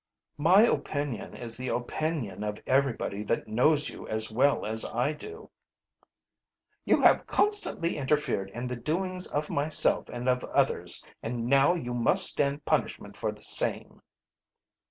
[0.39, 5.51] "My opinion is the opinion of everybody that knows you as well as I do."
[6.85, 11.93] "You have constantly interfered in the doings of myself and of others, and now you
[11.93, 14.01] must stand punishment for the same."